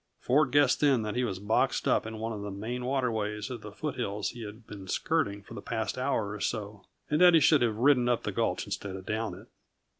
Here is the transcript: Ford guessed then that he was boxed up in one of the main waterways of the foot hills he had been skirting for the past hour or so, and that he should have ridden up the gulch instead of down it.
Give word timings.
Ford 0.19 0.51
guessed 0.51 0.79
then 0.81 1.03
that 1.03 1.15
he 1.15 1.23
was 1.23 1.37
boxed 1.37 1.87
up 1.87 2.07
in 2.07 2.17
one 2.17 2.33
of 2.33 2.41
the 2.41 2.49
main 2.49 2.85
waterways 2.85 3.51
of 3.51 3.61
the 3.61 3.71
foot 3.71 3.97
hills 3.97 4.29
he 4.29 4.41
had 4.43 4.65
been 4.65 4.87
skirting 4.87 5.43
for 5.43 5.53
the 5.53 5.61
past 5.61 5.95
hour 5.95 6.31
or 6.31 6.39
so, 6.39 6.87
and 7.11 7.21
that 7.21 7.35
he 7.35 7.39
should 7.39 7.61
have 7.61 7.75
ridden 7.77 8.09
up 8.09 8.23
the 8.23 8.31
gulch 8.31 8.65
instead 8.65 8.95
of 8.95 9.05
down 9.05 9.35
it. 9.35 9.45